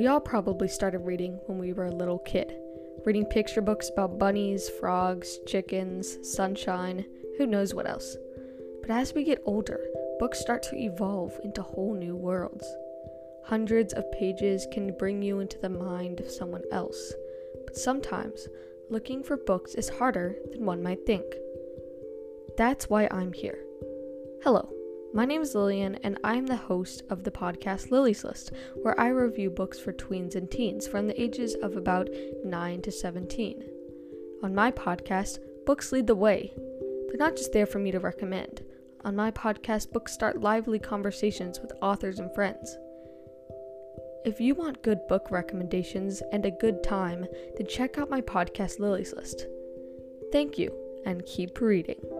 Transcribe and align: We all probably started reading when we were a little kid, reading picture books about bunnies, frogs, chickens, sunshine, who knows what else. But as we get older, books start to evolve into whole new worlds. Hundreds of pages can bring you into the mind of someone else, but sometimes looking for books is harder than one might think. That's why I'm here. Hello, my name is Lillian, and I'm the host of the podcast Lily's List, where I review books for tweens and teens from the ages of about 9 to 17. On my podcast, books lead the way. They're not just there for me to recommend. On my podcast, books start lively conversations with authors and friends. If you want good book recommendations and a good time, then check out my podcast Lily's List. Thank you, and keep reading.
We 0.00 0.06
all 0.06 0.18
probably 0.18 0.68
started 0.68 1.00
reading 1.00 1.38
when 1.44 1.58
we 1.58 1.74
were 1.74 1.84
a 1.84 1.94
little 1.94 2.20
kid, 2.20 2.56
reading 3.04 3.26
picture 3.26 3.60
books 3.60 3.90
about 3.90 4.18
bunnies, 4.18 4.66
frogs, 4.80 5.38
chickens, 5.46 6.16
sunshine, 6.22 7.04
who 7.36 7.46
knows 7.46 7.74
what 7.74 7.86
else. 7.86 8.16
But 8.80 8.92
as 8.92 9.12
we 9.12 9.24
get 9.24 9.42
older, 9.44 9.78
books 10.18 10.40
start 10.40 10.62
to 10.62 10.74
evolve 10.74 11.38
into 11.44 11.60
whole 11.60 11.92
new 11.92 12.16
worlds. 12.16 12.66
Hundreds 13.44 13.92
of 13.92 14.10
pages 14.12 14.66
can 14.72 14.96
bring 14.96 15.20
you 15.20 15.40
into 15.40 15.58
the 15.58 15.68
mind 15.68 16.20
of 16.20 16.30
someone 16.30 16.62
else, 16.72 17.12
but 17.66 17.76
sometimes 17.76 18.48
looking 18.88 19.22
for 19.22 19.36
books 19.36 19.74
is 19.74 19.90
harder 19.90 20.34
than 20.50 20.64
one 20.64 20.82
might 20.82 21.04
think. 21.04 21.26
That's 22.56 22.88
why 22.88 23.06
I'm 23.10 23.34
here. 23.34 23.58
Hello, 24.44 24.72
my 25.12 25.24
name 25.24 25.42
is 25.42 25.54
Lillian, 25.54 25.96
and 26.04 26.18
I'm 26.22 26.46
the 26.46 26.56
host 26.56 27.02
of 27.10 27.24
the 27.24 27.32
podcast 27.32 27.90
Lily's 27.90 28.22
List, 28.22 28.52
where 28.82 28.98
I 28.98 29.08
review 29.08 29.50
books 29.50 29.78
for 29.78 29.92
tweens 29.92 30.36
and 30.36 30.48
teens 30.48 30.86
from 30.86 31.08
the 31.08 31.20
ages 31.20 31.54
of 31.62 31.76
about 31.76 32.08
9 32.44 32.82
to 32.82 32.92
17. 32.92 33.64
On 34.44 34.54
my 34.54 34.70
podcast, 34.70 35.38
books 35.66 35.90
lead 35.90 36.06
the 36.06 36.14
way. 36.14 36.52
They're 37.08 37.18
not 37.18 37.36
just 37.36 37.52
there 37.52 37.66
for 37.66 37.80
me 37.80 37.90
to 37.90 37.98
recommend. 37.98 38.62
On 39.04 39.16
my 39.16 39.32
podcast, 39.32 39.90
books 39.90 40.12
start 40.12 40.40
lively 40.40 40.78
conversations 40.78 41.58
with 41.60 41.72
authors 41.82 42.20
and 42.20 42.32
friends. 42.32 42.76
If 44.24 44.40
you 44.40 44.54
want 44.54 44.82
good 44.82 45.00
book 45.08 45.28
recommendations 45.30 46.22
and 46.30 46.46
a 46.46 46.50
good 46.50 46.84
time, 46.84 47.26
then 47.56 47.66
check 47.66 47.98
out 47.98 48.10
my 48.10 48.20
podcast 48.20 48.78
Lily's 48.78 49.12
List. 49.14 49.46
Thank 50.30 50.56
you, 50.56 50.72
and 51.04 51.26
keep 51.26 51.60
reading. 51.60 52.19